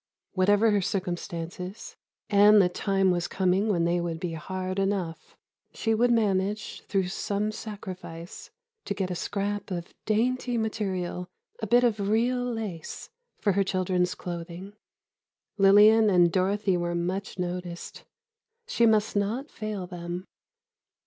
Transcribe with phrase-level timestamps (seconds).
[0.33, 6.81] Whatever her circumstances—and the time was coming when they would be hard enough—she would manage,
[6.87, 8.49] through some sacrifice,
[8.85, 11.27] to get a scrap of dainty material,
[11.61, 14.73] a bit of real lace, for her children's clothing.
[15.59, 20.25] Lillian and Dorothy were much noticed—she must not fail them.